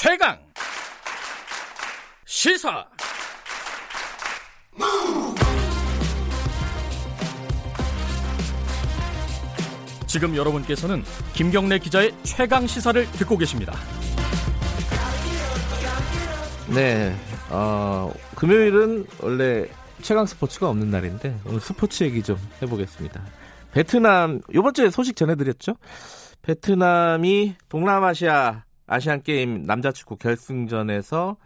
최강 0.00 0.38
시사 2.24 2.86
지금 10.06 10.36
여러분께서는 10.36 11.02
김경래 11.34 11.80
기자의 11.80 12.12
최강 12.22 12.68
시사를 12.68 13.10
듣고 13.10 13.36
계십니다. 13.38 13.74
네, 16.72 17.12
어, 17.50 18.14
금요일은 18.36 19.04
원래 19.20 19.66
최강 20.02 20.26
스포츠가 20.26 20.68
없는 20.68 20.92
날인데 20.92 21.40
오늘 21.44 21.58
스포츠 21.58 22.04
얘기 22.04 22.22
좀 22.22 22.38
해보겠습니다. 22.62 23.20
베트남 23.72 24.42
이번 24.54 24.74
주에 24.74 24.90
소식 24.90 25.16
전해드렸죠. 25.16 25.74
베트남이 26.42 27.56
동남아시아 27.68 28.67
아시안 28.88 29.22
게임 29.22 29.64
남자 29.64 29.92
축구 29.92 30.16
결승전에서 30.16 31.36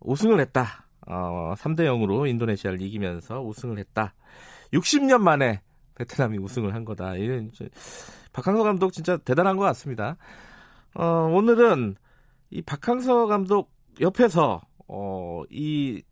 우승을 0.00 0.40
했다. 0.40 0.86
어, 1.06 1.54
3대 1.58 1.80
0으로 1.80 2.28
인도네시아를 2.28 2.80
이기면서 2.80 3.42
우승을 3.42 3.78
했다. 3.78 4.14
60년 4.72 5.18
만에 5.18 5.60
베트남이 5.96 6.38
우승을 6.38 6.72
한 6.72 6.84
거다. 6.84 7.16
이건 7.16 7.50
박항서 8.32 8.62
감독 8.62 8.92
진짜 8.92 9.16
대단한 9.16 9.56
것 9.56 9.64
같습니다. 9.64 10.16
어, 10.94 11.28
오늘은 11.32 11.96
이 12.50 12.62
박항서 12.62 13.26
감독 13.26 13.72
옆에서 14.00 14.62
어, 14.86 15.42
이 15.50 16.02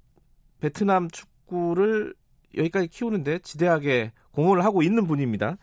베트남 0.61 1.09
축구를 1.09 2.15
여기까지 2.57 2.89
키우는데 2.89 3.39
지대하게 3.39 4.13
공헌을 4.33 4.65
하고 4.65 4.83
있는 4.83 5.07
분입니다. 5.07 5.59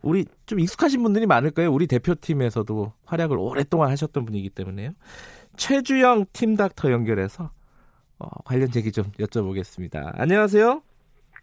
우리 0.00 0.24
좀 0.46 0.58
익숙하신 0.60 1.02
분들이 1.02 1.26
많을 1.26 1.50
거예요. 1.50 1.72
우리 1.72 1.86
대표팀에서도 1.86 2.92
활약을 3.04 3.36
오랫동안 3.38 3.90
하셨던 3.90 4.24
분이기 4.24 4.50
때문에요. 4.50 4.92
최주영 5.56 6.26
팀닥터 6.32 6.90
연결해서 6.90 7.50
어, 8.18 8.28
관련 8.44 8.68
얘기 8.76 8.90
좀 8.92 9.04
여쭤보겠습니다. 9.18 10.12
안녕하세요. 10.18 10.82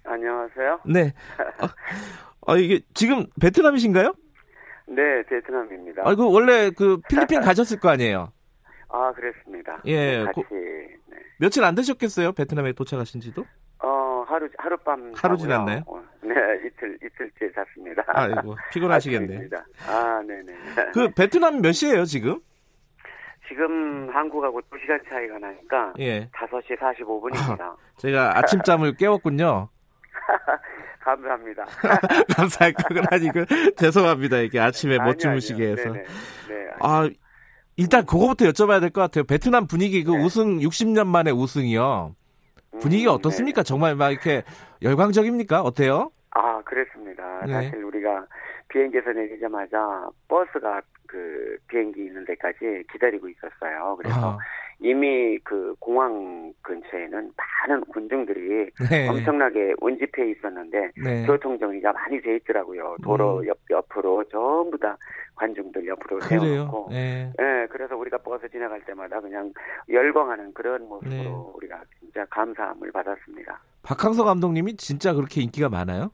안녕하세요. 0.03 0.79
네. 0.85 1.13
어, 1.61 2.53
어, 2.53 2.57
이게 2.57 2.81
지금 2.93 3.27
베트남이신가요? 3.39 4.13
네, 4.87 5.23
베트남입니다. 5.27 6.01
아, 6.05 6.15
그 6.15 6.25
원래 6.27 6.71
그 6.71 6.99
필리핀 7.07 7.41
가셨을 7.41 7.79
거 7.79 7.89
아니에요? 7.89 8.31
아, 8.89 9.11
그랬습니다. 9.13 9.81
예. 9.85 10.23
같이 10.25 10.33
고, 10.33 10.43
네. 10.49 11.17
며칠 11.37 11.63
안 11.63 11.75
되셨겠어요? 11.75 12.31
베트남에 12.31 12.73
도착하신지도? 12.73 13.45
어, 14.45 14.49
하루 14.57 14.75
하룻밤 14.77 15.13
하루. 15.15 15.37
지났나요? 15.37 15.83
어, 15.87 16.01
네, 16.21 16.33
이틀 16.65 16.97
이틀째 17.03 17.51
잤습니다. 17.53 18.03
아이고, 18.07 18.55
피곤하시겠네. 18.71 19.49
아, 19.87 20.21
네, 20.27 20.41
네. 20.45 20.53
그 20.93 21.09
베트남 21.13 21.61
몇 21.61 21.71
시예요, 21.71 22.05
지금? 22.05 22.39
지금 23.47 24.09
한국하고 24.13 24.61
2시간 24.61 25.03
차이가 25.09 25.39
나니까 25.39 25.93
예. 25.99 26.29
5시 26.29 26.77
45분입니다. 26.77 27.75
제가 27.97 28.37
아침잠을 28.37 28.95
깨웠군요. 28.95 29.69
감사합니다. 31.01 31.65
감사할 32.35 32.73
건 32.73 33.03
아니고 33.09 33.45
죄송합니다. 33.77 34.37
이게 34.39 34.59
아침에 34.59 34.97
못 34.97 35.01
아니요, 35.03 35.17
주무시게 35.17 35.63
아니요. 35.63 35.71
해서. 35.71 35.89
네네. 35.91 36.03
네. 36.49 36.69
아, 36.81 37.09
일단 37.77 38.05
그거부터 38.05 38.45
여쭤봐야 38.45 38.79
될 38.81 38.91
것 38.91 39.01
같아요. 39.01 39.23
베트남 39.23 39.65
분위기 39.65 40.03
그 40.03 40.11
네. 40.11 40.23
우승 40.23 40.59
60년 40.59 41.07
만에 41.07 41.31
우승이요. 41.31 42.15
분위기가 42.79 43.11
음, 43.11 43.15
어떻습니까? 43.15 43.63
네. 43.63 43.67
정말 43.67 43.95
막 43.95 44.11
이렇게 44.11 44.43
열광적입니까? 44.81 45.61
어때요? 45.61 46.11
아, 46.31 46.61
그랬습니다. 46.63 47.45
네. 47.45 47.53
사실 47.53 47.83
우리가 47.83 48.25
비행기에서 48.69 49.11
내리자마자 49.11 50.07
버스가 50.27 50.81
그 51.07 51.57
비행기 51.67 52.05
있는 52.05 52.23
데까지 52.25 52.83
기다리고 52.91 53.27
있었어요. 53.29 53.95
그래서 53.97 54.33
아, 54.33 54.37
이미 54.81 55.37
그 55.39 55.75
공항 55.79 56.53
근처에는 56.61 57.31
많은 57.35 57.81
군중들이 57.85 58.69
네. 58.89 59.07
엄청나게 59.09 59.73
운집해 59.81 60.31
있었는데 60.31 60.91
네. 61.03 61.25
교통 61.25 61.59
정리가 61.59 61.91
많이 61.91 62.21
돼 62.21 62.37
있더라고요. 62.37 62.95
도로 63.03 63.39
음. 63.39 63.47
옆 63.47 63.57
옆으로 63.69 64.23
전부 64.25 64.77
다 64.77 64.97
관중들 65.35 65.85
옆으로. 65.85 66.21
세워놓고. 66.21 66.87
네. 66.91 67.31
예, 67.39 67.67
그래서 67.69 67.95
우리가 67.97 68.17
버스 68.19 68.49
지나갈 68.49 68.81
때마다 68.85 69.19
그냥 69.19 69.51
열광하는 69.89 70.53
그런 70.53 70.87
모습으로 70.87 71.13
네. 71.13 71.51
우리가 71.55 71.81
진짜 71.99 72.25
감사함을 72.29 72.91
받았습니다. 72.91 73.59
박항서 73.83 74.23
감독님이 74.23 74.75
진짜 74.77 75.13
그렇게 75.13 75.41
인기가 75.41 75.67
많아요? 75.69 76.11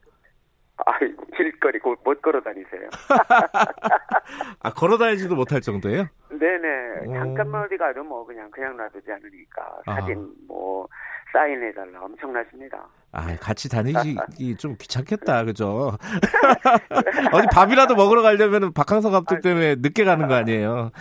아, 0.77 0.99
길거리 1.35 1.79
곧못 1.79 2.21
걸어 2.21 2.41
다니세요. 2.41 2.89
아, 4.59 4.73
걸어 4.73 4.97
다니지도 4.97 5.35
못할 5.35 5.61
정도예요? 5.61 6.07
네네. 6.29 7.07
오. 7.07 7.13
잠깐만 7.13 7.63
어디 7.63 7.77
가도 7.77 8.03
뭐 8.03 8.25
그냥 8.25 8.49
그냥 8.51 8.75
놔두지 8.75 9.11
않으니까 9.11 9.79
아. 9.85 9.95
사진 9.95 10.29
뭐 10.47 10.87
사인해달라 11.31 12.01
엄청나십니다. 12.01 12.87
아, 13.11 13.35
같이 13.37 13.69
다니기 13.69 14.57
좀 14.57 14.75
귀찮겠다, 14.79 15.45
그죠? 15.45 15.97
어디 17.33 17.47
밥이라도 17.53 17.95
먹으러 17.95 18.21
가려면 18.21 18.73
박항서 18.73 19.09
감독 19.09 19.41
때문에 19.41 19.75
늦게 19.75 20.03
가는 20.03 20.27
거 20.27 20.33
아니에요? 20.33 20.91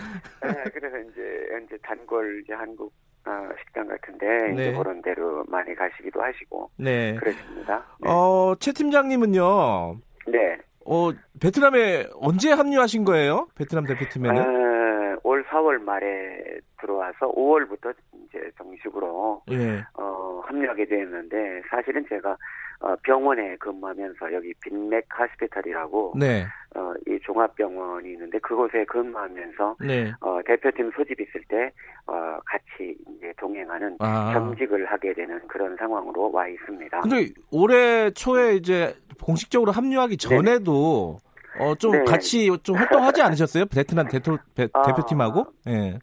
네, 0.42 0.64
그래서 0.72 0.98
이제 0.98 1.44
이제 1.66 1.76
단골 1.82 2.42
이제 2.44 2.52
한국 2.52 2.92
어, 3.26 3.48
식당 3.58 3.88
같은데 3.88 4.26
네. 4.52 4.52
이제 4.52 4.72
그런 4.76 5.00
데로 5.02 5.44
많이 5.48 5.74
가시기도 5.74 6.22
하시고 6.22 6.70
네. 6.76 7.14
그렇습니다. 7.14 7.84
네. 8.00 8.10
어, 8.10 8.54
최 8.60 8.72
팀장님은요, 8.72 9.96
네. 10.26 10.58
어, 10.84 11.10
베트남에 11.40 12.08
언제 12.20 12.52
합류하신 12.52 13.04
거예요? 13.04 13.48
베트남 13.54 13.84
대표팀에는? 13.84 14.42
어, 14.42 15.18
올 15.22 15.44
4월 15.44 15.80
말에 15.80 16.58
들어와서 16.80 17.32
5월부터 17.32 17.94
이제 18.26 18.50
정식으로 18.58 19.42
예. 19.52 19.82
어, 19.94 20.42
합류하게 20.44 20.86
되었는데 20.86 21.62
사실은 21.70 22.04
제가 22.08 22.36
어, 22.80 22.94
병원에 23.02 23.56
근무하면서 23.56 24.32
여기 24.34 24.52
빈맥 24.62 25.06
하스피탈이라고 25.08 26.14
네. 26.18 26.46
어, 26.76 26.92
이 27.06 27.18
종합병원이 27.24 28.12
있는데 28.12 28.38
그곳에 28.40 28.84
근무하면서 28.86 29.76
네. 29.80 30.12
어, 30.20 30.40
대표팀 30.44 30.90
소집 30.96 31.20
있을 31.20 31.40
때 31.48 31.70
어, 32.06 32.38
같이 32.44 32.96
이제 33.16 33.32
동행하는 33.38 33.96
아. 34.00 34.32
겸직을 34.34 34.86
하게 34.86 35.14
되는 35.14 35.40
그런 35.46 35.76
상황으로 35.76 36.30
와 36.32 36.48
있습니다. 36.48 37.00
근데 37.00 37.28
올해 37.50 38.10
초에 38.10 38.54
이제 38.56 38.94
공식적으로 39.22 39.72
합류하기 39.72 40.16
전에도 40.16 41.18
어, 41.58 41.74
좀 41.76 41.92
네. 41.92 42.04
같이 42.04 42.50
좀 42.64 42.76
활동하지 42.76 43.22
않으셨어요? 43.22 43.66
베트남 43.66 44.08
배- 44.54 44.68
아. 44.72 44.82
대표팀하고? 44.82 45.46
예. 45.68 45.72
네네 45.72 45.98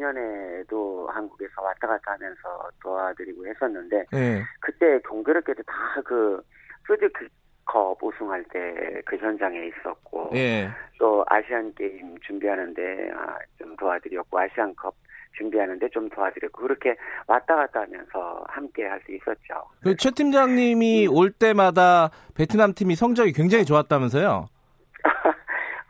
작년에도 0.00 1.08
한국에서 1.12 1.62
왔다 1.62 1.86
갔다 1.86 2.12
하면서 2.12 2.68
도와드리고 2.82 3.46
했었는데 3.46 4.04
예. 4.14 4.42
그때 4.60 4.98
공교롭게도 5.00 5.62
다 5.64 6.00
그 6.04 6.40
푸드컵 6.86 8.02
우승할 8.02 8.44
때 8.44 9.02
그 9.04 9.16
현장에 9.16 9.66
있었고 9.66 10.30
예. 10.34 10.68
또 10.98 11.24
아시안 11.28 11.72
게임 11.74 12.18
준비하는데 12.20 13.10
아, 13.14 13.36
좀 13.58 13.76
도와드렸고 13.76 14.38
아시안컵 14.38 14.94
준비하는데 15.36 15.88
좀 15.90 16.08
도와드렸고 16.10 16.62
그렇게 16.62 16.96
왔다 17.26 17.54
갔다 17.56 17.80
하면서 17.82 18.44
함께 18.48 18.86
할 18.86 19.00
수 19.04 19.12
있었죠. 19.12 19.54
그 19.82 19.94
최 19.96 20.10
팀장님이 20.10 21.06
올 21.08 21.30
때마다 21.30 22.10
베트남 22.34 22.72
팀이 22.74 22.94
성적이 22.96 23.32
굉장히 23.32 23.64
좋았다면서요? 23.64 24.46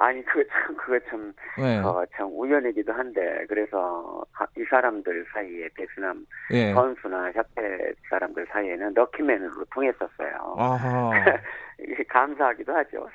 아니 0.03 0.25
그거 0.25 0.43
참 0.51 0.75
그거 0.77 0.99
참, 1.11 1.33
예. 1.59 1.77
어, 1.77 2.03
참 2.17 2.27
우연이기도 2.33 2.91
한데 2.91 3.45
그래서 3.49 4.25
하- 4.33 4.47
이 4.57 4.65
사람들 4.71 5.27
사이에 5.31 5.69
베트남 5.75 6.25
예. 6.53 6.73
선수나 6.73 7.31
협회 7.33 7.93
사람들 8.09 8.47
사이에는 8.51 8.95
럭키맨으로 8.95 9.67
통했었어요. 9.71 10.57
감사하기도 12.09 12.75
하죠. 12.75 13.09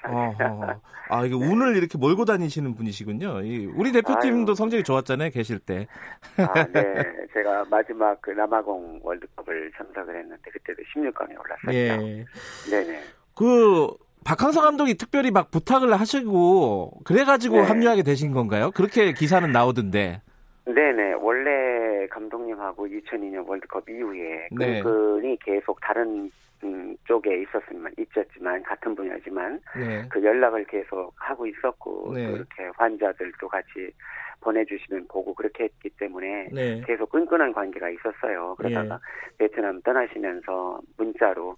아, 1.10 1.26
이게 1.26 1.34
운을 1.36 1.76
이렇게 1.76 1.98
몰고 1.98 2.26
다니시는 2.26 2.76
분이시군요. 2.76 3.42
이 3.42 3.66
우리 3.66 3.92
대표팀도 3.92 4.52
아유. 4.52 4.56
성적이 4.56 4.84
좋았잖아요, 4.84 5.32
계실 5.32 5.58
때. 5.60 5.88
아, 6.38 6.64
네. 6.68 6.94
제가 7.34 7.66
마지막 7.70 8.22
그 8.22 8.30
남아공 8.30 9.00
월드컵을 9.04 9.72
참석을 9.76 10.16
했는데 10.18 10.52
그때도 10.52 10.82
16강에 10.84 11.32
올랐었죠. 11.40 11.74
예. 11.74 12.26
네네. 12.70 13.02
그 13.36 13.88
박항서 14.26 14.62
감독이 14.62 14.96
특별히 14.96 15.30
막 15.30 15.52
부탁을 15.52 15.94
하시고 15.94 17.00
그래가지고 17.06 17.58
네. 17.58 17.62
합류하게 17.62 18.02
되신 18.02 18.34
건가요? 18.34 18.72
그렇게 18.72 19.14
기사는 19.14 19.50
나오던데. 19.52 20.22
네네. 20.66 21.14
원래 21.22 22.08
감독님하고 22.08 22.88
2002년 22.88 23.48
월드컵 23.48 23.88
이후에 23.88 24.48
네. 24.52 24.82
그분이 24.82 25.38
계속 25.42 25.80
다른 25.80 26.32
음, 26.64 26.98
쪽에 27.06 27.44
있었지만 27.44 27.94
있었지만 28.00 28.64
같은 28.64 28.96
분야지만 28.96 29.60
네. 29.78 30.08
그 30.10 30.24
연락을 30.24 30.66
계속 30.66 31.14
하고 31.18 31.46
있었고 31.46 32.14
네. 32.16 32.26
또 32.26 32.36
이렇게 32.36 32.72
환자들도 32.76 33.48
같이 33.48 33.92
보내주시면 34.42 35.08
보고 35.08 35.36
그렇게 35.36 35.66
했기 35.66 35.90
때문에 35.90 36.50
네. 36.52 36.82
계속 36.88 37.10
끈끈한 37.12 37.54
관계가 37.54 37.90
있었어요. 37.90 38.56
그러다가 38.58 39.00
베트남 39.38 39.82
떠나시면서 39.84 40.80
문자로 40.98 41.56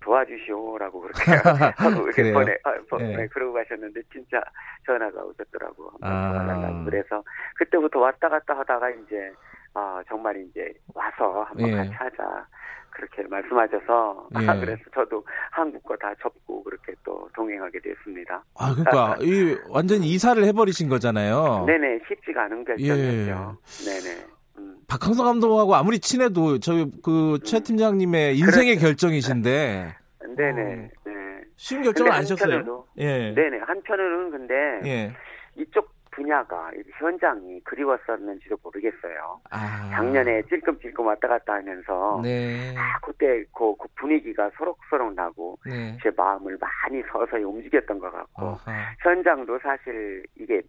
도와주시오라고 0.00 1.00
그렇게 1.00 1.32
하고 1.76 2.04
이렇게 2.08 2.32
보내, 2.32 2.56
아, 2.64 2.72
네. 2.98 3.16
네. 3.16 3.26
그러고 3.28 3.52
가셨는데 3.54 4.00
진짜 4.12 4.42
전화가 4.86 5.22
오셨더라고. 5.22 5.90
아. 6.02 6.82
그래서 6.84 7.22
그때부터 7.56 7.98
왔다 8.00 8.28
갔다 8.28 8.58
하다가 8.58 8.90
이제 8.90 9.32
아 9.74 10.02
정말 10.08 10.36
이제 10.36 10.72
와서 10.94 11.42
한번 11.42 11.68
예. 11.68 11.76
같이 11.76 11.90
하자. 11.92 12.46
그렇게 12.90 13.22
말씀하셔서 13.28 14.28
예. 14.34 14.34
그래서 14.60 14.82
저도 14.94 15.24
한국 15.52 15.82
거 15.84 15.96
다 15.96 16.12
접고 16.20 16.62
그렇게 16.64 16.92
또 17.04 17.28
동행하게 17.34 17.78
됐습니다. 17.80 18.42
아 18.58 18.74
그러니까 18.74 19.16
이 19.20 19.56
완전 19.68 20.02
이사를 20.02 20.42
해버리신 20.44 20.88
거잖아요. 20.88 21.64
네네 21.66 22.00
쉽지가 22.08 22.44
않은 22.44 22.64
결정이었죠. 22.64 23.56
예. 23.84 23.84
네네. 23.84 24.26
음. 24.60 24.76
박항서 24.86 25.24
감독하고 25.24 25.74
아무리 25.74 25.98
친해도 25.98 26.58
저희 26.58 26.90
그최 27.02 27.58
음. 27.58 27.62
팀장님의 27.62 28.38
인생의 28.38 28.76
그렇죠. 28.76 28.86
결정이신데. 28.86 29.96
네네. 30.36 30.62
어. 30.62 30.88
네. 31.04 31.40
쉬운 31.56 31.82
결정을 31.82 32.12
안 32.12 32.18
하셨어요. 32.20 32.84
예. 32.98 33.34
네네. 33.34 33.58
한편으로는 33.58 34.30
근데 34.30 34.54
예. 34.84 35.12
이쪽 35.56 35.90
분야가 36.12 36.70
현장이 36.98 37.60
그리웠었는지도 37.60 38.56
모르겠어요. 38.62 39.40
아. 39.50 39.90
작년에 39.94 40.42
찔끔찔끔 40.48 41.06
왔다 41.06 41.28
갔다 41.28 41.54
하면서 41.54 42.20
네. 42.22 42.74
아, 42.76 42.98
그때 43.00 43.44
그, 43.56 43.74
그, 43.76 43.88
분위기가 43.96 44.50
소록소록 44.56 45.14
나고 45.14 45.58
네. 45.66 45.96
제 46.02 46.10
마음을 46.16 46.58
많이 46.60 47.02
서서히 47.10 47.42
움직였던 47.42 47.98
것 47.98 48.10
같고 48.10 48.46
어하. 48.46 48.72
현장도 49.02 49.58
사실 49.60 50.24
이게 50.38 50.60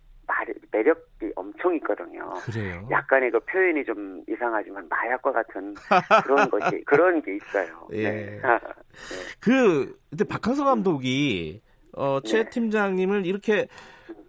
매력이 0.71 1.31
엄청 1.35 1.75
있거든요. 1.75 2.33
그래요. 2.45 2.87
약간의 2.89 3.31
그 3.31 3.39
표현이 3.41 3.83
좀 3.85 4.23
이상하지만 4.27 4.87
마약과 4.89 5.31
같은 5.31 5.75
그런 6.23 6.49
것이 6.49 6.81
그런 6.85 7.21
게 7.21 7.35
있어요. 7.35 7.87
예. 7.91 8.03
네. 8.03 8.25
네. 8.25 8.41
그 9.39 9.97
근데 10.09 10.23
박항서 10.23 10.65
감독이 10.65 11.61
어, 11.93 12.19
최 12.23 12.43
네. 12.43 12.49
팀장님을 12.49 13.25
이렇게 13.25 13.67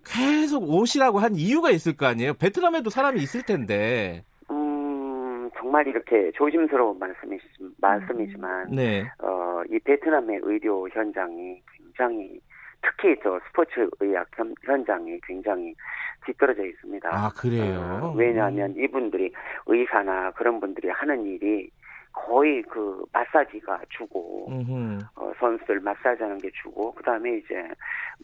계속 0.05 0.69
오시라고 0.69 1.19
한 1.19 1.35
이유가 1.35 1.71
있을 1.71 1.97
거 1.97 2.07
아니에요? 2.07 2.35
베트남에도 2.35 2.91
사람이 2.91 3.21
있을 3.21 3.43
텐데. 3.43 4.25
음, 4.51 5.49
정말 5.57 5.87
이렇게 5.87 6.33
조심스러운 6.33 6.99
말씀이, 6.99 7.39
말씀이지만, 7.79 8.71
네. 8.71 9.09
어, 9.19 9.63
이 9.71 9.79
베트남의 9.79 10.41
의료 10.43 10.89
현장이 10.89 11.63
굉장히, 11.77 12.41
특히 12.82 13.17
저 13.23 13.40
스포츠 13.46 13.88
의학 14.00 14.29
현장이 14.64 15.20
굉장히 15.23 15.75
뒤떨어져 16.26 16.64
있습니다. 16.64 17.08
아, 17.11 17.31
그래요? 17.37 18.00
어, 18.02 18.12
왜냐하면 18.17 18.75
이분들이 18.76 19.32
의사나 19.67 20.32
그런 20.32 20.61
분들이 20.61 20.88
하는 20.88 21.25
일이 21.25 21.70
거의 22.12 22.62
그 22.62 23.05
마사지가 23.12 23.81
주고 23.88 24.46
어, 25.17 25.32
선수들 25.38 25.81
마사지하는 25.81 26.38
게 26.38 26.50
주고 26.62 26.93
그 26.93 27.02
다음에 27.02 27.38
이제 27.38 27.67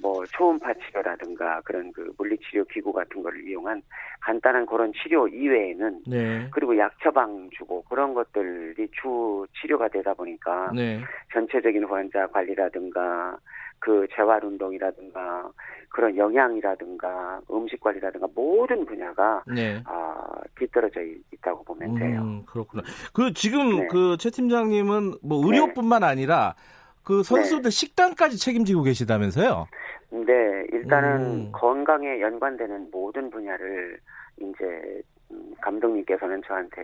뭐 0.00 0.24
초음파 0.26 0.74
치료라든가 0.74 1.60
그런 1.62 1.90
그 1.92 2.12
물리치료 2.18 2.64
기구 2.66 2.92
같은 2.92 3.22
거를 3.22 3.48
이용한 3.48 3.82
간단한 4.20 4.66
그런 4.66 4.92
치료 4.92 5.26
이외에는 5.26 6.02
네. 6.06 6.48
그리고 6.52 6.76
약 6.76 6.92
처방 7.02 7.48
주고 7.56 7.82
그런 7.88 8.14
것들이 8.14 8.88
주 8.92 9.46
치료가 9.60 9.88
되다 9.88 10.14
보니까 10.14 10.70
네. 10.74 11.00
전체적인 11.32 11.84
환자 11.84 12.26
관리라든가 12.26 13.38
그 13.80 14.06
재활 14.14 14.44
운동이라든가 14.44 15.50
그런 15.90 16.16
영양이라든가 16.16 17.40
음식 17.50 17.80
관리라든가 17.80 18.26
모든 18.34 18.84
분야가 18.84 19.42
네. 19.46 19.82
아, 19.86 20.14
뒤떨어져 20.58 21.00
있다고 21.32 21.64
보면 21.64 21.94
돼요. 21.94 22.20
음, 22.20 22.44
그렇구나. 22.46 22.82
그 23.12 23.32
지금 23.32 23.80
네. 23.80 23.86
그최 23.88 24.30
팀장님은 24.30 25.14
뭐 25.22 25.44
의료뿐만 25.46 26.00
네. 26.00 26.06
아니라 26.06 26.54
그 27.02 27.22
선수들 27.22 27.62
네. 27.62 27.70
식단까지 27.70 28.38
책임지고 28.38 28.82
계시다면서요? 28.82 29.66
네, 30.10 30.66
일단은 30.72 31.20
음. 31.20 31.52
건강에 31.52 32.20
연관되는 32.20 32.88
모든 32.90 33.30
분야를 33.30 33.98
이제 34.38 35.02
음, 35.30 35.52
감독님께서는 35.60 36.42
저한테 36.46 36.82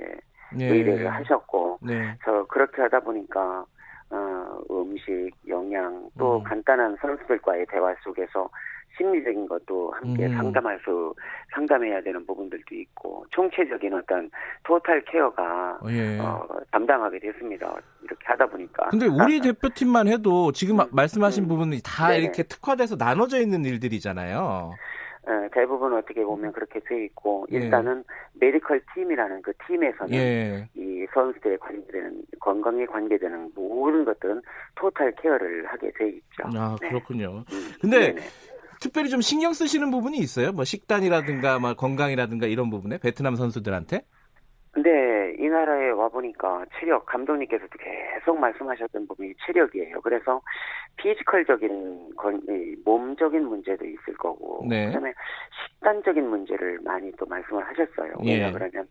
네. 0.57 0.69
의뢰를 0.69 1.13
하셨고, 1.13 1.79
네. 1.83 2.17
저 2.25 2.45
그렇게 2.47 2.83
하다 2.83 3.01
보니까 3.01 3.65
어, 4.15 4.83
음식, 4.83 5.31
영양, 5.49 6.09
또 6.19 6.39
음. 6.39 6.45
간단한 6.45 6.97
선수들과의 7.01 7.67
대화 7.71 7.95
속에서 8.03 8.49
심리적인 8.97 9.49
것도 9.49 9.91
함께 9.91 10.27
음. 10.27 10.37
상담할 10.37 10.79
수 10.85 11.15
상담해야 11.53 12.01
되는 12.03 12.25
부분들도 12.27 12.75
있고 12.75 13.25
총체적인 13.31 13.93
어떤 13.93 14.31
토탈 14.63 15.05
케어가 15.05 15.79
어, 15.83 15.87
예. 15.91 16.19
어, 16.21 16.47
담당하게 16.71 17.19
됐습니다. 17.19 17.75
이렇게 18.03 18.25
하다 18.25 18.47
보니까. 18.47 18.89
근데 18.91 19.07
우리 19.07 19.41
대표팀만 19.41 20.09
해도 20.09 20.53
지금 20.53 20.81
음. 20.81 20.87
말씀하신 20.93 21.45
음. 21.45 21.49
부분이 21.49 21.81
다 21.85 22.09
네네. 22.09 22.23
이렇게 22.23 22.43
특화돼서 22.45 22.97
나눠져 22.97 23.41
있는 23.41 23.65
일들이잖아요. 23.65 24.73
예, 25.29 25.49
대부분 25.53 25.95
어떻게 25.95 26.23
보면 26.23 26.53
그렇게 26.53 26.81
돼 26.81 27.05
있고 27.07 27.47
예. 27.53 27.57
일단은 27.57 28.05
메디컬 28.35 28.83
팀이라는 28.95 29.43
그 29.43 29.53
팀에서는 29.67 30.13
예. 30.15 30.69
이 30.75 31.07
선수들에 31.13 31.57
관계되는 31.57 32.23
건강에 32.41 32.85
관계되는 32.87 33.53
모든 33.55 34.05
것들은 34.05 34.43
total 34.75 35.15
care를 35.17 35.67
하게 35.67 35.91
돼 35.93 36.09
있죠. 36.09 36.45
아 36.45 36.77
네. 36.81 36.89
그렇군요. 36.89 37.45
음, 37.53 37.73
근데 37.81 38.13
네네. 38.13 38.21
특별히 38.81 39.09
좀 39.09 39.21
신경 39.21 39.53
쓰시는 39.53 39.91
부분이 39.91 40.19
있어요? 40.19 40.53
뭐 40.53 40.65
식단이라든가 40.65 41.59
뭐 41.59 41.75
건강이라든가 41.75 42.47
이런 42.47 42.69
부분에 42.69 42.99
베트남 42.99 43.37
선수들한테? 43.37 44.03
네, 44.77 45.35
이 45.39 45.49
나라에 45.49 45.91
와보니까 45.91 46.65
체력, 46.79 47.07
감독님께서도 47.07 47.71
계속 47.79 48.39
말씀하셨던 48.39 49.07
부분이 49.07 49.35
체력이에요. 49.47 50.01
그래서 50.01 50.41
physical적인, 50.97 52.15
건, 52.17 52.41
몸적인 52.85 53.45
문제도 53.45 53.85
있을 53.85 54.15
거고, 54.19 54.65
네. 54.69 54.87
그 54.87 54.93
다음에 54.93 55.13
식단적인 55.65 56.29
문제를 56.29 56.81
많이 56.83 57.13
또 57.13 57.27
말씀을 57.27 57.65
하셨어요. 57.67 58.15
예. 58.25 58.35
왜냐 58.35 58.53
그러면 58.53 58.89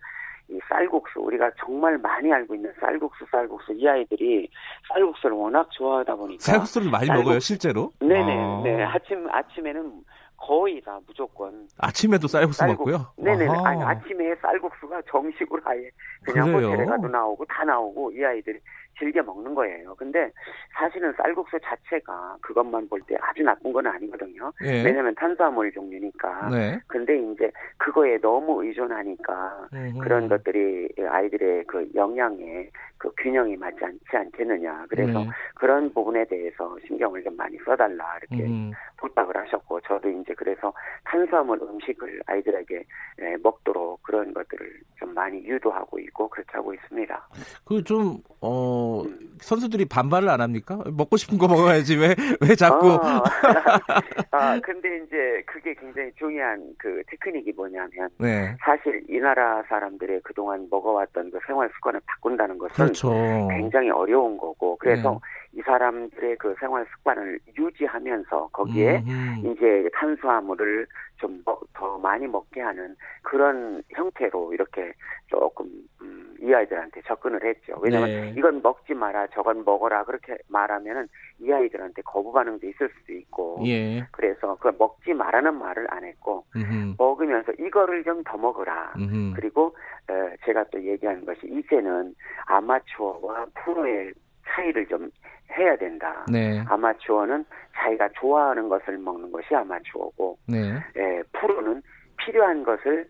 이 0.50 0.60
쌀국수 0.70 1.20
우리가 1.20 1.52
정말 1.58 1.98
많이 1.98 2.32
알고 2.32 2.56
있는 2.56 2.72
쌀국수 2.80 3.26
쌀국수 3.32 3.74
이 3.74 3.88
아이들이 3.88 4.50
쌀국수를 4.90 5.36
워낙 5.36 5.70
좋아하다 5.72 6.16
보니까 6.16 6.42
쌀국수를 6.42 6.92
많이 6.92 7.06
쌀국수, 7.08 7.24
먹어요 7.24 7.40
실제로? 7.40 7.94
네네 8.02 8.38
아. 8.38 8.62
네 8.64 8.84
아침 8.84 9.26
아침에는 9.32 10.04
거의 10.46 10.82
다 10.82 11.00
무조건 11.08 11.68
아침에도 11.78 12.28
쌀국수 12.28 12.58
쌀국, 12.60 12.90
먹고요. 12.90 13.08
네네 13.16 13.48
아니 13.64 13.82
아침에 13.82 14.36
쌀국수가 14.42 15.02
정식으로 15.10 15.62
아예 15.64 15.90
그냥 16.22 16.52
그래요? 16.52 16.72
호텔에 16.72 16.86
가도 16.86 17.08
나오고 17.08 17.46
다 17.46 17.64
나오고 17.64 18.12
이 18.12 18.24
아이들이 18.26 18.60
즐겨 18.98 19.22
먹는 19.24 19.56
거예요. 19.56 19.96
근데 19.96 20.32
사실은 20.76 21.14
쌀국수 21.18 21.58
자체가 21.64 22.38
그것만 22.42 22.88
볼 22.90 23.04
때 23.06 23.16
아주 23.20 23.44
나쁜 23.44 23.74
건 23.74 23.86
아니거든요. 23.88 24.52
예. 24.64 24.84
왜냐하면 24.84 25.14
탄수화물 25.16 25.72
종류니까. 25.74 26.50
네. 26.50 26.80
근데 26.88 27.18
이제 27.20 27.52
그거에 27.78 28.18
너무 28.20 28.64
의존하니까 28.64 29.68
음흠. 29.74 30.00
그런 30.00 30.30
것들이 30.30 30.88
아이들의 31.06 31.66
그 31.66 31.90
영양에 31.96 32.70
그 32.98 33.12
균형이 33.18 33.58
맞지 33.58 33.84
않지 33.84 34.00
않겠느냐. 34.14 34.86
그래서 34.88 35.20
네. 35.20 35.30
그런 35.56 35.94
부분에 35.94 36.24
대해서 36.26 36.78
신경을 36.88 37.24
좀 37.24 37.36
많이 37.36 37.58
써달라 37.66 38.18
이렇게 38.20 38.46
음. 38.46 38.72
부탁을 38.98 39.36
하셨고 39.36 39.82
저도 39.82 40.10
이제 40.10 40.34
그래서 40.36 40.72
탄수화물 41.04 41.60
음식을 41.62 42.22
아이들에게 42.28 42.84
예, 43.22 43.36
먹도록 43.44 44.02
그런 44.04 44.34
것들을 44.34 44.80
좀 44.98 45.14
많이 45.14 45.44
유도하고 45.44 46.00
있고 46.00 46.30
그렇게 46.30 46.52
하고 46.54 46.74
있습니다. 46.74 47.28
그좀 47.66 48.18
어, 48.40 48.83
음. 49.06 49.20
선수들이 49.40 49.86
반발을 49.86 50.30
안 50.30 50.40
합니까? 50.42 50.80
먹고 50.92 51.18
싶은 51.18 51.38
거 51.38 51.48
먹어야지 51.48 51.98
왜 51.98 52.16
왜 52.42 52.56
자꾸? 52.56 52.94
어. 52.94 53.00
아 54.32 54.60
근데 54.62 54.98
이제 55.06 55.44
그게 55.46 55.74
굉장히 55.74 56.12
중요한 56.18 56.74
그 56.78 57.02
테크닉이 57.08 57.52
뭐냐면 57.54 58.10
네. 58.18 58.56
사실 58.64 59.04
이 59.10 59.18
나라 59.20 59.64
사람들의 59.68 60.22
그동안 60.24 60.68
먹어왔던 60.70 61.32
그 61.32 61.40
생활 61.46 61.70
습관을 61.76 62.00
바꾼다는 62.06 62.58
것은 62.58 62.74
그렇죠. 62.76 63.12
굉장히 63.52 63.90
어려운 63.90 64.38
거고 64.38 64.78
그래서 64.78 65.12
네. 65.12 65.60
이 65.60 65.62
사람들의 65.64 66.38
그 66.38 66.56
생활 66.60 66.86
습관을 66.96 67.40
유지하면서 67.58 68.50
거기에 68.54 69.04
음흠. 69.06 69.52
이제 69.52 69.90
탄수화물을 69.94 70.88
좀 71.18 71.44
더 71.74 71.98
많이 71.98 72.28
먹게 72.28 72.62
하는 72.62 72.96
그런 73.22 73.84
형태로 73.90 74.54
이렇게 74.54 74.94
조금 75.28 75.66
음, 76.02 76.23
이 76.44 76.54
아이들한테 76.54 77.02
접근을 77.08 77.44
했죠. 77.44 77.80
왜냐하면 77.82 78.10
네. 78.10 78.34
이건 78.38 78.62
먹지 78.62 78.94
마라, 78.94 79.28
저건 79.28 79.64
먹어라 79.64 80.04
그렇게 80.04 80.38
말하면은 80.50 81.08
이 81.40 81.52
아이들한테 81.52 82.02
거부 82.04 82.34
반응도 82.34 82.68
있을 82.68 82.90
수도 82.90 83.14
있고. 83.14 83.62
예. 83.66 84.06
그래서 84.12 84.56
그 84.60 84.72
먹지 84.78 85.14
말라는 85.14 85.56
말을 85.56 85.88
안 85.90 86.04
했고 86.04 86.46
음흠. 86.56 86.96
먹으면서 86.98 87.54
이거를 87.54 88.04
좀 88.04 88.24
더 88.26 88.38
먹으라. 88.38 88.94
음흠. 88.98 89.34
그리고 89.36 89.76
어, 90.10 90.30
제가 90.46 90.66
또 90.72 90.82
얘기하는 90.82 91.26
것이 91.26 91.42
이제는 91.48 92.14
아마추어와 92.46 93.46
프로의 93.56 94.14
차이를 94.48 94.86
좀 94.88 95.10
해야 95.58 95.76
된다. 95.76 96.26
네. 96.32 96.64
아마추어는 96.68 97.46
자기가 97.76 98.10
좋아하는 98.16 98.70
것을 98.70 98.98
먹는 98.98 99.32
것이 99.32 99.54
아마추어고, 99.54 100.38
네. 100.48 100.80
예, 100.98 101.24
프로는 101.34 101.82
필요한 102.18 102.64
것을 102.64 103.08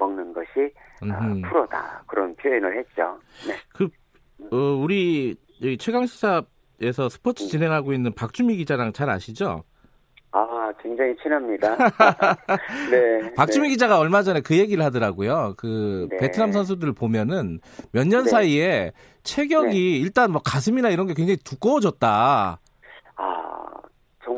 먹는, 0.00 0.32
것이 0.32 0.72
어, 1.02 1.48
프로다. 1.48 2.02
그런 2.06 2.34
표현을 2.34 2.78
했죠. 2.78 3.18
네. 3.46 3.54
그 3.72 3.88
어, 4.50 4.56
우리 4.74 5.36
최강 5.78 6.06
시사 6.06 6.42
스포츠에서 6.80 7.08
스포츠 7.08 7.46
진행하고 7.46 7.92
있는 7.92 8.12
박주미 8.12 8.56
기자랑 8.56 8.92
잘 8.92 9.10
아시죠? 9.10 9.62
아, 10.32 10.72
굉장히 10.80 11.14
친합니다. 11.22 11.76
네. 12.90 13.34
박주미 13.34 13.68
네. 13.68 13.74
기자가 13.74 13.98
얼마 13.98 14.22
전에 14.22 14.40
그 14.40 14.56
얘기를 14.56 14.84
하더라고요. 14.84 15.54
그 15.56 16.08
네. 16.10 16.16
베트남 16.18 16.52
선수들 16.52 16.92
보면은 16.92 17.60
몇년 17.92 18.24
네. 18.24 18.30
사이에 18.30 18.92
체격이 19.22 19.68
네. 19.70 19.98
일단 19.98 20.32
뭐 20.32 20.40
가슴이나 20.42 20.88
이런 20.88 21.06
게 21.06 21.14
굉장히 21.14 21.36
두꺼워졌다. 21.36 22.60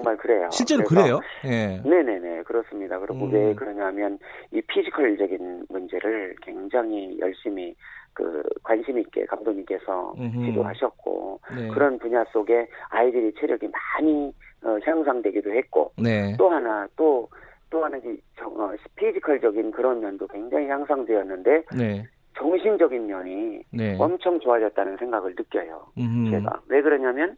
아, 0.02 0.12
정말 0.12 0.16
그래요. 0.16 0.49
실제로 0.50 0.85
그래요? 0.85 1.21
예. 1.44 1.80
네네네, 1.85 2.42
그렇습니다. 2.42 2.99
그리고 2.99 3.26
음. 3.26 3.32
왜 3.32 3.54
그러냐면 3.54 4.18
이 4.50 4.61
피지컬적인 4.62 5.66
문제를 5.68 6.35
굉장히 6.42 7.18
열심히 7.21 7.75
그 8.12 8.42
관심 8.62 8.99
있게 8.99 9.25
감독님께서 9.26 10.14
음흠. 10.18 10.47
지도하셨고 10.47 11.40
네. 11.56 11.68
그런 11.68 11.99
분야 11.99 12.25
속에 12.32 12.68
아이들이 12.90 13.32
체력이 13.40 13.68
많이 13.68 14.35
어, 14.64 14.78
향상되기도 14.85 15.52
했고 15.52 15.92
네. 15.97 16.37
또 16.37 16.50
하나 16.50 16.87
또또 16.97 17.85
하나 17.85 17.97
이 17.99 18.18
어, 18.42 18.71
피지컬적인 18.97 19.71
그런 19.71 20.00
면도 20.00 20.26
굉장히 20.26 20.68
향상되었는데 20.68 21.62
네. 21.78 22.04
정신적인 22.37 23.06
면이 23.06 23.62
네. 23.71 23.97
엄청 23.99 24.38
좋아졌다는 24.40 24.99
생각을 24.99 25.35
느껴요. 25.37 25.87
음흠. 25.97 26.30
제가 26.32 26.61
왜 26.68 26.82
그러냐면 26.82 27.37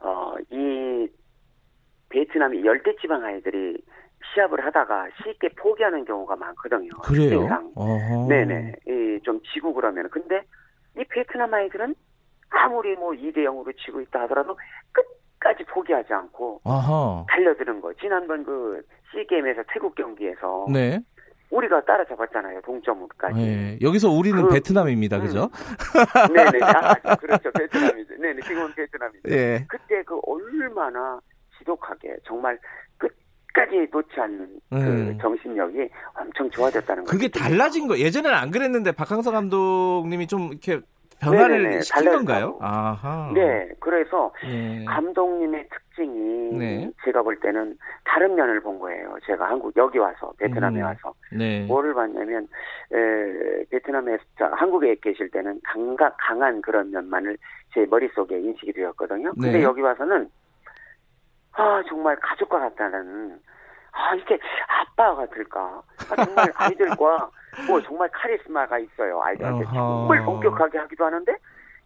어, 0.00 0.34
이 0.50 1.08
베트남이 2.08 2.64
열대 2.64 2.96
지방 3.00 3.24
아이들이 3.24 3.82
시합을 4.34 4.64
하다가 4.64 5.08
쉽게 5.22 5.50
포기하는 5.50 6.04
경우가 6.04 6.36
많거든요. 6.36 6.90
그래요? 7.04 7.46
네네. 8.28 8.74
이, 8.86 9.20
좀 9.22 9.40
지고 9.52 9.72
그러면. 9.72 10.08
근데 10.10 10.42
이 10.98 11.04
베트남 11.08 11.52
아이들은 11.52 11.94
아무리 12.50 12.94
뭐 12.96 13.12
2대 13.12 13.38
0으로 13.38 13.76
지고 13.84 14.00
있다 14.00 14.22
하더라도 14.22 14.58
끝까지 14.92 15.64
포기하지 15.64 16.12
않고 16.12 16.60
아하. 16.64 17.24
달려드는 17.28 17.80
거. 17.80 17.92
지난번 17.94 18.44
그 18.44 18.82
C게임에서 19.12 19.62
태국 19.72 19.94
경기에서 19.94 20.66
네. 20.72 21.00
우리가 21.50 21.84
따라잡았잖아요. 21.84 22.60
동점까지. 22.62 23.38
네. 23.38 23.78
여기서 23.80 24.10
우리는 24.10 24.42
그, 24.42 24.54
베트남입니다. 24.54 25.20
그죠? 25.20 25.44
음. 25.44 25.48
네네. 26.34 26.58
아, 26.64 27.16
그렇죠. 27.16 27.50
베트남이죠. 27.52 28.16
네네. 28.20 28.40
지금은 28.42 28.74
베트남이죠. 28.74 29.28
네. 29.28 29.64
그때 29.68 30.02
그 30.02 30.18
얼마나 30.26 31.20
지독하게 31.58 32.16
정말 32.26 32.58
끝까지 32.98 33.88
놓지 33.92 34.20
않는 34.20 34.48
그 34.70 34.76
음. 34.76 35.18
정신력이 35.20 35.88
엄청 36.18 36.50
좋아졌다는 36.50 37.04
거죠. 37.04 37.16
그게 37.16 37.28
달라진 37.28 37.86
거. 37.86 37.98
예전에는 37.98 38.36
안 38.36 38.50
그랬는데 38.50 38.92
박항서 38.92 39.30
감독님이 39.30 40.26
좀 40.26 40.48
이렇게 40.50 40.80
변화를 41.20 41.62
네네네, 41.62 41.80
시킨 41.82 42.04
달라졌다고. 42.04 42.26
건가요? 42.26 42.58
아하. 42.60 43.30
네, 43.34 43.68
그래서 43.80 44.32
네. 44.42 44.84
감독님의 44.84 45.68
특 45.70 45.85
징이 45.96 46.58
네. 46.58 46.90
제가 47.04 47.22
볼 47.22 47.40
때는 47.40 47.76
다른 48.04 48.34
면을 48.34 48.60
본 48.60 48.78
거예요. 48.78 49.16
제가 49.26 49.48
한국 49.48 49.74
여기 49.76 49.98
와서 49.98 50.32
베트남에 50.38 50.80
음. 50.80 50.84
와서 50.84 51.12
네. 51.32 51.64
뭐를 51.66 51.94
봤냐면 51.94 52.46
에, 52.92 53.64
베트남에 53.70 54.18
자, 54.38 54.50
한국에 54.54 54.96
계실 54.96 55.30
때는 55.30 55.60
강가, 55.64 56.10
강한 56.18 56.60
그런 56.60 56.90
면만을 56.90 57.36
제 57.74 57.86
머릿속에 57.86 58.38
인식이 58.38 58.72
되었거든요. 58.72 59.32
근데 59.34 59.52
네. 59.52 59.62
여기 59.62 59.80
와서는 59.80 60.30
아 61.52 61.82
정말 61.88 62.16
가족과 62.16 62.60
같다는 62.60 63.40
아 63.92 64.14
이게 64.14 64.38
아빠가 64.68 65.26
될까? 65.26 65.82
아, 66.10 66.24
정말 66.24 66.52
아이들과 66.54 67.30
뭐 67.66 67.80
정말 67.82 68.08
카리스마가 68.10 68.78
있어요. 68.78 69.22
아이들한테 69.22 69.64
어허. 69.64 69.74
정말 69.74 70.24
본격하게 70.24 70.78
하기도 70.78 71.06
하는데 71.06 71.34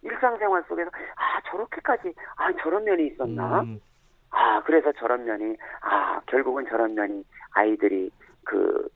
일상생활 0.03 0.65
속에서 0.67 0.91
아 1.15 1.41
저렇게까지 1.51 2.13
아 2.37 2.53
저런 2.61 2.83
면이 2.85 3.09
있었나? 3.09 3.61
음. 3.61 3.81
아 4.31 4.63
그래서 4.65 4.93
저런 4.99 5.25
면이 5.25 5.57
아 5.83 6.21
결국은 6.27 6.65
저런 6.69 6.95
면이 6.95 7.25
아이들이 7.53 8.11
그 8.45 8.89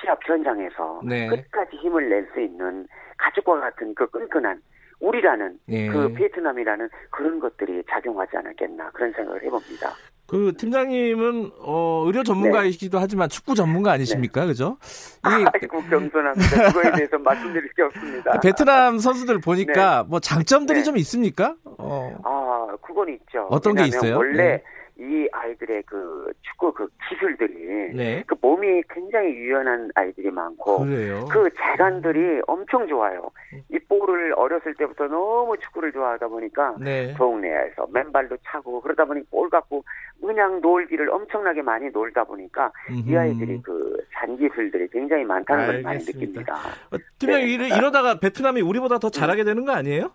시합 0.00 0.18
현장에서 0.24 1.00
네. 1.04 1.26
끝까지 1.28 1.76
힘을 1.76 2.08
낼 2.08 2.28
수 2.32 2.40
있는 2.40 2.86
가족과 3.18 3.60
같은 3.60 3.94
그 3.94 4.06
끈끈한 4.08 4.60
우리라는 5.00 5.58
예. 5.68 5.88
그 5.88 6.12
베트남이라는 6.14 6.88
그런 7.10 7.40
것들이 7.40 7.82
작용하지 7.90 8.36
않았겠나 8.36 8.90
그런 8.92 9.12
생각을 9.12 9.42
해봅니다. 9.42 9.90
그 10.26 10.52
팀장님은 10.56 11.52
어, 11.60 12.02
의료 12.06 12.22
전문가이시기도 12.24 12.98
네. 12.98 13.02
하지만 13.02 13.28
축구 13.28 13.54
전문가 13.54 13.92
아니십니까, 13.92 14.40
네. 14.40 14.46
그죠? 14.48 14.76
이, 15.24 15.46
아이고 15.54 15.80
겸손합니다. 15.88 16.72
그거에 16.72 16.92
대해서 16.92 17.16
말씀드릴 17.18 17.72
게 17.74 17.82
없습니다. 17.82 18.40
베트남 18.40 18.98
선수들 18.98 19.40
보니까 19.40 20.02
네. 20.02 20.08
뭐 20.08 20.18
장점들이 20.18 20.78
네. 20.80 20.84
좀 20.84 20.96
있습니까? 20.96 21.54
어. 21.78 22.16
아, 22.24 22.76
그건 22.82 23.08
있죠. 23.10 23.46
어떤 23.50 23.74
게 23.76 23.84
있어요? 23.84 24.16
원래 24.16 24.42
네. 24.42 24.62
이 24.98 25.28
아이들의 25.30 25.82
그 25.84 26.32
축구 26.42 26.72
그 26.72 26.88
기술들이 27.08 27.94
네. 27.94 28.24
그 28.26 28.34
몸이 28.40 28.82
굉장히 28.88 29.28
유연한 29.28 29.90
아이들이 29.94 30.30
많고 30.30 30.86
그래요? 30.86 31.26
그 31.30 31.50
재간들이 31.50 32.40
엄청 32.46 32.86
좋아요. 32.88 33.30
이 33.70 33.78
볼을 33.78 34.32
어렸을 34.34 34.74
때부터 34.74 35.06
너무 35.06 35.56
축구를 35.58 35.92
좋아하다 35.92 36.28
보니까 36.28 36.76
네. 36.80 37.12
동네에서 37.14 37.88
맨발도 37.92 38.38
차고 38.46 38.80
그러다 38.80 39.04
보니 39.04 39.22
볼 39.30 39.50
갖고 39.50 39.84
그냥 40.20 40.60
놀기를 40.62 41.10
엄청나게 41.10 41.60
많이 41.60 41.90
놀다 41.90 42.24
보니까 42.24 42.72
음흠. 42.90 43.10
이 43.10 43.16
아이들이 43.16 43.60
그 43.62 44.02
잔기술들이 44.14 44.88
굉장히 44.88 45.24
많다는 45.24 45.66
걸 45.66 45.82
많이 45.82 45.98
느낍니다. 45.98 46.54
어, 46.90 46.96
팀장 47.18 47.40
네. 47.40 47.68
이러다가 47.76 48.18
베트남이 48.18 48.62
우리보다 48.62 48.98
더 48.98 49.10
잘하게 49.10 49.44
되는 49.44 49.66
거 49.66 49.72
아니에요? 49.72 50.10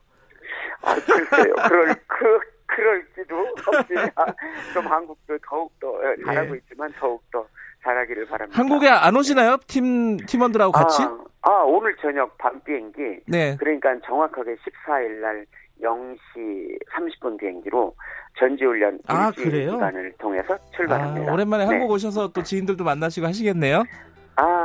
아, 0.82 0.96
글쎄요. 0.96 1.54
그럴 1.68 1.96
그 2.08 2.51
그럴지도 2.76 3.36
없습니다. 3.68 4.26
좀 4.74 4.88
한국도 4.88 5.38
더욱더 5.48 5.94
잘하고 6.26 6.56
예. 6.56 6.60
있지만 6.60 6.92
더욱더 7.00 7.46
잘하기를 7.84 8.28
바랍니다. 8.28 8.58
한국에 8.58 8.88
안 8.88 9.16
오시나요? 9.16 9.58
팀, 9.68 10.18
팀원들하고 10.18 10.72
같이? 10.72 11.04
아, 11.04 11.18
아 11.42 11.64
오늘 11.64 11.96
저녁 11.98 12.38
밤 12.38 12.60
비행기. 12.62 13.22
네. 13.28 13.58
그러니까 13.58 13.96
정확하게 14.06 14.56
14일 14.56 15.22
날 15.22 15.46
0시 15.82 16.78
30분 16.94 17.40
비행기로 17.40 17.96
전지훈련 18.40 19.00
아, 19.08 19.32
기간을 19.32 20.14
통해서 20.20 20.58
출발합니다. 20.76 21.30
아, 21.30 21.34
오랜만에 21.34 21.66
네. 21.66 21.72
한국 21.72 21.92
오셔서 21.92 22.30
또 22.30 22.44
지인들도 22.44 22.84
만나시고 22.84 23.26
하시겠네요? 23.26 23.84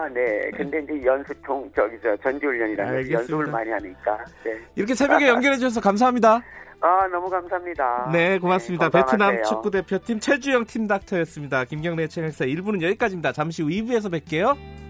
아, 0.06 0.08
네. 0.08 0.50
근데 0.56 0.80
이제 0.82 1.04
연습통, 1.04 1.70
저기, 1.75 1.96
저, 2.02 2.16
전지 2.18 2.46
훈련이라는 2.46 3.10
연습을 3.10 3.46
많이 3.46 3.70
하니까. 3.70 4.25
네. 4.44 4.56
이렇게 4.76 4.94
새벽에 4.94 5.26
연결해 5.28 5.56
주셔서 5.56 5.80
감사합니다. 5.80 6.42
아, 6.80 7.08
너무 7.08 7.28
감사합니다. 7.28 8.10
네, 8.12 8.38
고맙습니다. 8.38 8.88
네, 8.90 9.02
베트남 9.02 9.42
축구 9.42 9.70
대표팀 9.70 10.20
최주영 10.20 10.66
팀 10.66 10.86
닥터였습니다. 10.86 11.64
김경래 11.64 12.06
채널사 12.06 12.44
1부는 12.44 12.82
여기까지입니다. 12.82 13.32
잠시 13.32 13.62
후 13.62 13.68
2부에서 13.68 14.12
뵐게요. 14.12 14.86